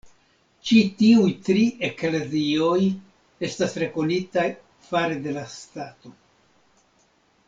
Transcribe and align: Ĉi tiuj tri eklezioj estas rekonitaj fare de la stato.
Ĉi 0.67 0.77
tiuj 1.01 1.33
tri 1.49 1.65
eklezioj 1.89 2.79
estas 3.49 3.77
rekonitaj 3.85 4.47
fare 4.87 5.19
de 5.27 5.35
la 5.37 5.45
stato. 5.57 6.15